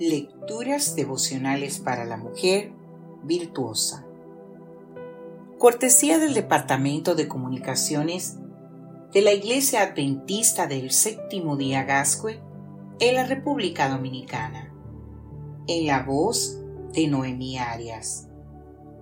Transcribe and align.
Lecturas 0.00 0.94
devocionales 0.94 1.80
para 1.80 2.04
la 2.04 2.16
mujer 2.16 2.70
virtuosa. 3.24 4.06
Cortesía 5.58 6.20
del 6.20 6.34
Departamento 6.34 7.16
de 7.16 7.26
Comunicaciones 7.26 8.36
de 9.12 9.22
la 9.22 9.32
Iglesia 9.32 9.82
Adventista 9.82 10.68
del 10.68 10.92
Séptimo 10.92 11.56
Día 11.56 11.82
Gascue 11.82 12.40
en 13.00 13.16
la 13.16 13.26
República 13.26 13.88
Dominicana. 13.88 14.72
En 15.66 15.88
la 15.88 16.04
voz 16.04 16.60
de 16.92 17.08
Noemí 17.08 17.58
Arias. 17.58 18.28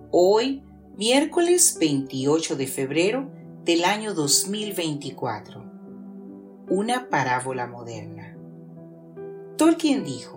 Hoy, 0.09 0.63
miércoles 0.95 1.77
28 1.79 2.55
de 2.55 2.65
febrero 2.65 3.29
del 3.65 3.85
año 3.85 4.15
2024. 4.15 5.63
Una 6.69 7.07
parábola 7.07 7.67
moderna. 7.67 8.35
Tolkien 9.57 10.03
dijo, 10.03 10.36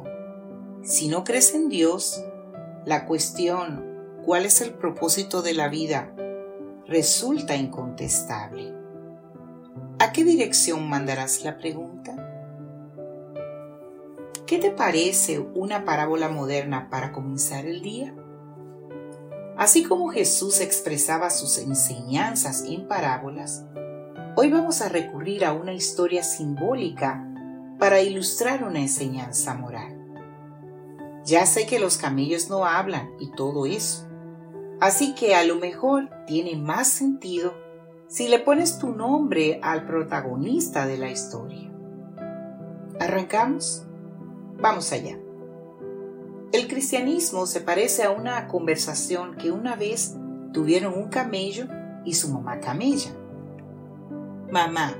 si 0.90 1.06
no 1.06 1.22
crees 1.22 1.54
en 1.54 1.68
Dios, 1.68 2.24
la 2.84 3.06
cuestión 3.06 4.18
¿cuál 4.24 4.44
es 4.44 4.60
el 4.60 4.74
propósito 4.74 5.40
de 5.40 5.54
la 5.54 5.68
vida? 5.68 6.12
resulta 6.84 7.54
incontestable. 7.54 8.74
¿A 10.00 10.10
qué 10.10 10.24
dirección 10.24 10.88
mandarás 10.88 11.44
la 11.44 11.56
pregunta? 11.58 12.16
¿Qué 14.44 14.58
te 14.58 14.72
parece 14.72 15.38
una 15.38 15.84
parábola 15.84 16.28
moderna 16.28 16.90
para 16.90 17.12
comenzar 17.12 17.66
el 17.66 17.82
día? 17.82 18.12
Así 19.56 19.84
como 19.84 20.08
Jesús 20.08 20.60
expresaba 20.60 21.30
sus 21.30 21.58
enseñanzas 21.58 22.64
en 22.66 22.88
parábolas, 22.88 23.64
hoy 24.34 24.50
vamos 24.50 24.82
a 24.82 24.88
recurrir 24.88 25.44
a 25.44 25.52
una 25.52 25.72
historia 25.72 26.24
simbólica 26.24 27.24
para 27.78 28.00
ilustrar 28.00 28.64
una 28.64 28.80
enseñanza 28.80 29.54
moral. 29.54 29.99
Ya 31.24 31.46
sé 31.46 31.66
que 31.66 31.78
los 31.78 31.98
camellos 31.98 32.48
no 32.48 32.64
hablan 32.64 33.10
y 33.18 33.30
todo 33.32 33.66
eso. 33.66 34.06
Así 34.80 35.14
que 35.14 35.34
a 35.34 35.44
lo 35.44 35.56
mejor 35.56 36.08
tiene 36.26 36.56
más 36.56 36.88
sentido 36.88 37.54
si 38.08 38.28
le 38.28 38.38
pones 38.38 38.78
tu 38.78 38.88
nombre 38.88 39.60
al 39.62 39.86
protagonista 39.86 40.86
de 40.86 40.96
la 40.96 41.10
historia. 41.10 41.70
¿Arrancamos? 42.98 43.86
Vamos 44.58 44.92
allá. 44.92 45.18
El 46.52 46.66
cristianismo 46.66 47.46
se 47.46 47.60
parece 47.60 48.02
a 48.02 48.10
una 48.10 48.48
conversación 48.48 49.36
que 49.36 49.52
una 49.52 49.76
vez 49.76 50.16
tuvieron 50.52 50.94
un 50.94 51.08
camello 51.08 51.66
y 52.04 52.14
su 52.14 52.28
mamá 52.28 52.58
camella. 52.58 53.12
Mamá, 54.50 54.96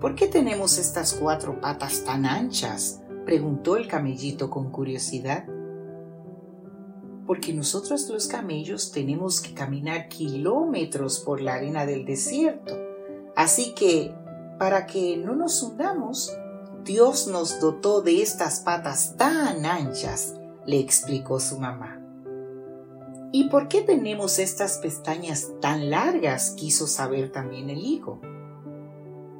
¿por 0.00 0.14
qué 0.14 0.28
tenemos 0.28 0.78
estas 0.78 1.12
cuatro 1.12 1.60
patas 1.60 2.04
tan 2.04 2.24
anchas? 2.24 3.01
Preguntó 3.24 3.76
el 3.76 3.88
camellito 3.88 4.50
con 4.50 4.70
curiosidad. 4.70 5.46
Porque 7.26 7.52
nosotros 7.52 8.08
los 8.08 8.26
camellos 8.26 8.92
tenemos 8.92 9.40
que 9.40 9.54
caminar 9.54 10.08
kilómetros 10.08 11.20
por 11.20 11.40
la 11.40 11.54
arena 11.54 11.86
del 11.86 12.04
desierto. 12.04 12.76
Así 13.36 13.74
que, 13.74 14.14
para 14.58 14.86
que 14.86 15.16
no 15.16 15.34
nos 15.34 15.62
hundamos, 15.62 16.36
Dios 16.84 17.28
nos 17.28 17.60
dotó 17.60 18.02
de 18.02 18.22
estas 18.22 18.60
patas 18.60 19.16
tan 19.16 19.64
anchas, 19.64 20.34
le 20.66 20.80
explicó 20.80 21.38
su 21.38 21.58
mamá. 21.58 22.02
¿Y 23.34 23.48
por 23.48 23.68
qué 23.68 23.80
tenemos 23.80 24.38
estas 24.38 24.78
pestañas 24.78 25.48
tan 25.60 25.90
largas? 25.90 26.50
quiso 26.50 26.86
saber 26.86 27.32
también 27.32 27.70
el 27.70 27.78
hijo. 27.78 28.20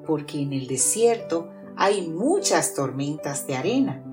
Porque 0.07 0.41
en 0.41 0.55
el 0.55 0.67
desierto 0.67 1.51
hay 1.77 2.09
muchas 2.09 2.75
tormentas 2.75 3.47
de 3.47 3.57
arena. 3.57 4.05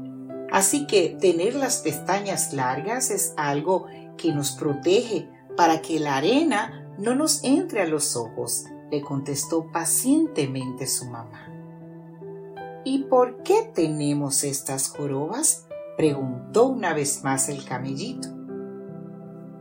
Así 0.51 0.87
que 0.87 1.17
tener 1.19 1.55
las 1.55 1.77
pestañas 1.77 2.53
largas 2.53 3.11
es 3.11 3.33
algo 3.37 3.85
que 4.17 4.33
nos 4.33 4.51
protege 4.51 5.29
para 5.55 5.81
que 5.81 5.99
la 5.99 6.17
arena 6.17 6.93
no 6.97 7.15
nos 7.15 7.43
entre 7.43 7.81
a 7.81 7.85
los 7.85 8.15
ojos, 8.15 8.65
le 8.91 9.01
contestó 9.01 9.71
pacientemente 9.71 10.87
su 10.87 11.05
mamá. 11.05 11.47
¿Y 12.83 13.03
por 13.03 13.43
qué 13.43 13.71
tenemos 13.73 14.43
estas 14.43 14.89
jorobas? 14.89 15.65
preguntó 15.97 16.67
una 16.67 16.93
vez 16.93 17.23
más 17.23 17.49
el 17.49 17.65
camellito. 17.65 18.29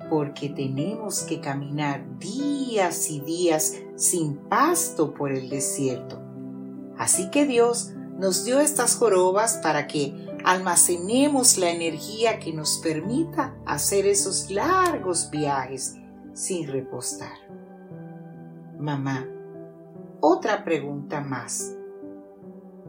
Porque 0.08 0.48
tenemos 0.48 1.22
que 1.22 1.40
caminar 1.40 2.18
días 2.18 3.10
y 3.10 3.20
días 3.20 3.74
sin 3.96 4.36
pasto 4.36 5.12
por 5.12 5.32
el 5.32 5.50
desierto 5.50 6.27
Así 6.98 7.30
que 7.30 7.46
Dios 7.46 7.92
nos 8.18 8.44
dio 8.44 8.60
estas 8.60 8.96
jorobas 8.96 9.58
para 9.62 9.86
que 9.86 10.26
almacenemos 10.44 11.56
la 11.58 11.70
energía 11.70 12.38
que 12.40 12.52
nos 12.52 12.78
permita 12.78 13.56
hacer 13.64 14.06
esos 14.06 14.50
largos 14.50 15.30
viajes 15.30 15.96
sin 16.34 16.66
repostar. 16.66 17.32
Mamá, 18.78 19.26
otra 20.20 20.64
pregunta 20.64 21.20
más. 21.20 21.74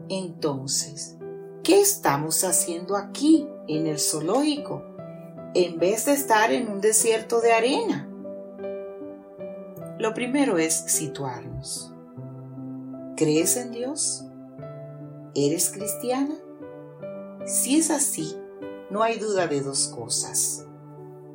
Entonces, 0.08 1.16
¿qué 1.62 1.80
estamos 1.80 2.42
haciendo 2.42 2.96
aquí 2.96 3.48
en 3.68 3.86
el 3.86 4.00
zoológico 4.00 4.82
en 5.54 5.78
vez 5.78 6.06
de 6.06 6.12
estar 6.12 6.52
en 6.52 6.68
un 6.68 6.80
desierto 6.80 7.40
de 7.40 7.52
arena? 7.52 8.08
Lo 9.98 10.14
primero 10.14 10.58
es 10.58 10.74
situarnos. 10.74 11.94
¿Crees 13.20 13.58
en 13.58 13.70
Dios? 13.70 14.24
¿Eres 15.34 15.68
cristiana? 15.68 16.36
Si 17.44 17.76
es 17.76 17.90
así, 17.90 18.34
no 18.88 19.02
hay 19.02 19.18
duda 19.18 19.46
de 19.46 19.60
dos 19.60 19.88
cosas. 19.88 20.66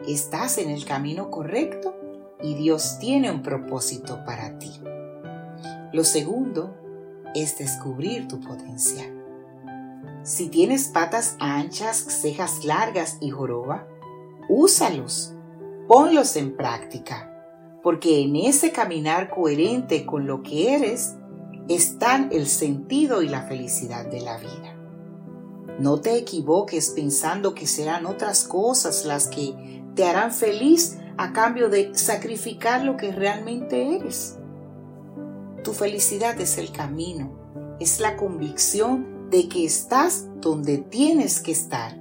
Estás 0.07 0.57
en 0.57 0.71
el 0.71 0.83
camino 0.83 1.29
correcto 1.29 1.95
y 2.41 2.55
Dios 2.55 2.97
tiene 2.97 3.29
un 3.29 3.43
propósito 3.43 4.25
para 4.25 4.57
ti. 4.57 4.71
Lo 5.93 6.03
segundo 6.03 6.75
es 7.35 7.55
descubrir 7.59 8.27
tu 8.27 8.39
potencial. 8.39 9.13
Si 10.23 10.49
tienes 10.49 10.87
patas 10.87 11.37
anchas, 11.39 11.97
cejas 11.97 12.65
largas 12.65 13.19
y 13.21 13.29
joroba, 13.29 13.87
úsalos, 14.49 15.35
ponlos 15.87 16.35
en 16.35 16.57
práctica, 16.57 17.31
porque 17.83 18.23
en 18.23 18.37
ese 18.37 18.71
caminar 18.71 19.29
coherente 19.29 20.07
con 20.07 20.25
lo 20.25 20.41
que 20.41 20.73
eres, 20.73 21.15
están 21.67 22.29
el 22.31 22.47
sentido 22.47 23.21
y 23.21 23.29
la 23.29 23.43
felicidad 23.43 24.05
de 24.05 24.21
la 24.21 24.37
vida. 24.37 24.75
No 25.79 25.99
te 25.99 26.15
equivoques 26.15 26.91
pensando 26.91 27.53
que 27.53 27.67
serán 27.67 28.05
otras 28.05 28.45
cosas 28.45 29.05
las 29.05 29.27
que 29.27 29.83
te 29.95 30.05
harán 30.05 30.31
feliz 30.31 30.99
a 31.17 31.33
cambio 31.33 31.69
de 31.69 31.95
sacrificar 31.97 32.83
lo 32.83 32.97
que 32.97 33.11
realmente 33.11 33.95
eres. 33.95 34.37
Tu 35.63 35.73
felicidad 35.73 36.39
es 36.39 36.57
el 36.57 36.71
camino, 36.71 37.75
es 37.79 37.99
la 37.99 38.15
convicción 38.15 39.29
de 39.29 39.49
que 39.49 39.65
estás 39.65 40.27
donde 40.39 40.77
tienes 40.77 41.41
que 41.41 41.51
estar, 41.51 41.99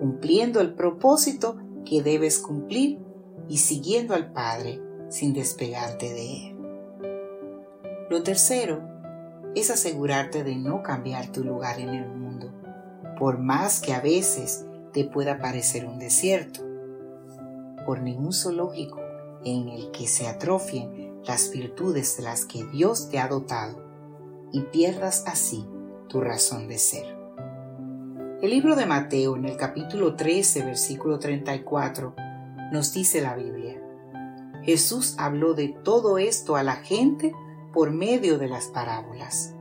cumpliendo 0.00 0.60
el 0.60 0.74
propósito 0.74 1.56
que 1.84 2.02
debes 2.02 2.38
cumplir 2.38 2.98
y 3.48 3.58
siguiendo 3.58 4.14
al 4.14 4.32
Padre 4.32 4.82
sin 5.08 5.32
despegarte 5.32 6.12
de 6.12 6.48
Él. 6.48 6.56
Lo 8.10 8.22
tercero 8.22 8.93
es 9.54 9.70
asegurarte 9.70 10.44
de 10.44 10.56
no 10.56 10.82
cambiar 10.82 11.28
tu 11.28 11.44
lugar 11.44 11.78
en 11.80 11.90
el 11.90 12.08
mundo, 12.08 12.52
por 13.18 13.38
más 13.38 13.80
que 13.80 13.92
a 13.94 14.00
veces 14.00 14.64
te 14.92 15.04
pueda 15.04 15.38
parecer 15.38 15.86
un 15.86 15.98
desierto. 15.98 16.60
Por 17.86 18.00
ningún 18.00 18.32
zoológico 18.32 19.00
en 19.44 19.68
el 19.68 19.90
que 19.90 20.06
se 20.06 20.26
atrofien 20.26 21.20
las 21.24 21.50
virtudes 21.50 22.16
de 22.16 22.22
las 22.22 22.44
que 22.44 22.64
Dios 22.64 23.08
te 23.08 23.18
ha 23.18 23.28
dotado 23.28 23.82
y 24.52 24.60
pierdas 24.62 25.24
así 25.26 25.66
tu 26.08 26.20
razón 26.20 26.68
de 26.68 26.78
ser. 26.78 27.16
El 28.40 28.50
libro 28.50 28.76
de 28.76 28.86
Mateo 28.86 29.36
en 29.36 29.46
el 29.46 29.56
capítulo 29.56 30.16
13, 30.16 30.64
versículo 30.64 31.18
34, 31.18 32.14
nos 32.72 32.92
dice 32.92 33.20
la 33.20 33.34
Biblia. 33.34 33.80
Jesús 34.62 35.14
habló 35.18 35.54
de 35.54 35.68
todo 35.68 36.18
esto 36.18 36.56
a 36.56 36.62
la 36.62 36.76
gente 36.76 37.32
por 37.74 37.90
medio 37.90 38.38
de 38.38 38.48
las 38.48 38.66
parábolas, 38.68 39.54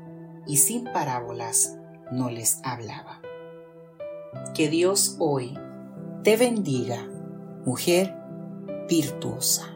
y 0.45 0.57
sin 0.57 0.86
parábolas 0.86 1.77
no 2.12 2.30
les 2.30 2.62
hablaba. 2.63 3.21
Que 4.54 4.69
Dios 4.69 5.18
hoy 5.19 5.57
te 6.24 6.38
bendiga, 6.38 7.07
mujer 7.65 8.15
virtuosa. 8.88 9.73